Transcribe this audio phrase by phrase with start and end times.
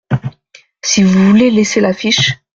[0.81, 2.33] Si vous voulez laisser la fiche.